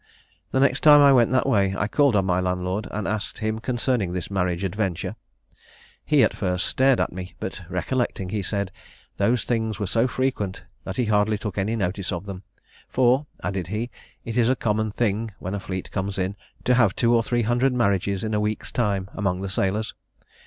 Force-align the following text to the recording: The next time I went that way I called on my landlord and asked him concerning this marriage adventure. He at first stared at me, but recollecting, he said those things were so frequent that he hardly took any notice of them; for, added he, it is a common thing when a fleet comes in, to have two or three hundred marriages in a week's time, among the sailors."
The 0.49 0.59
next 0.59 0.79
time 0.81 0.99
I 0.99 1.13
went 1.13 1.31
that 1.31 1.45
way 1.47 1.75
I 1.77 1.87
called 1.87 2.15
on 2.15 2.25
my 2.25 2.39
landlord 2.39 2.87
and 2.89 3.07
asked 3.07 3.37
him 3.37 3.59
concerning 3.59 4.13
this 4.13 4.31
marriage 4.31 4.63
adventure. 4.63 5.15
He 6.03 6.23
at 6.23 6.35
first 6.35 6.65
stared 6.65 6.99
at 6.99 7.13
me, 7.13 7.35
but 7.39 7.61
recollecting, 7.69 8.29
he 8.29 8.41
said 8.41 8.71
those 9.17 9.43
things 9.43 9.77
were 9.77 9.85
so 9.85 10.07
frequent 10.07 10.63
that 10.85 10.97
he 10.97 11.05
hardly 11.05 11.37
took 11.37 11.59
any 11.59 11.75
notice 11.75 12.11
of 12.11 12.25
them; 12.25 12.41
for, 12.87 13.27
added 13.43 13.67
he, 13.67 13.91
it 14.25 14.37
is 14.37 14.49
a 14.49 14.55
common 14.55 14.89
thing 14.91 15.35
when 15.37 15.53
a 15.53 15.59
fleet 15.59 15.91
comes 15.91 16.17
in, 16.17 16.35
to 16.63 16.73
have 16.73 16.95
two 16.95 17.13
or 17.15 17.21
three 17.21 17.43
hundred 17.43 17.71
marriages 17.71 18.23
in 18.23 18.33
a 18.33 18.39
week's 18.39 18.71
time, 18.71 19.07
among 19.13 19.41
the 19.41 19.49
sailors." 19.49 19.93